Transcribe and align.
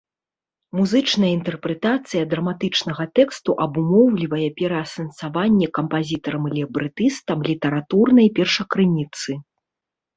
Музычная 0.77 1.27
інтэрпрэтацыя 1.37 2.23
драматычнага 2.31 3.07
тэксту 3.21 3.51
абумоўлівае 3.67 4.49
пераасэнсаванне 4.63 5.67
кампазітарам 5.79 6.43
і 6.53 6.59
лібрэтыстам 6.59 7.49
літаратурнай 7.55 8.27
першакрыніцы. 8.41 9.29